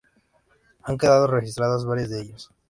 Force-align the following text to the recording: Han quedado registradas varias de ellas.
Han 0.81 0.97
quedado 0.97 1.27
registradas 1.27 1.85
varias 1.85 2.09
de 2.09 2.21
ellas. 2.21 2.49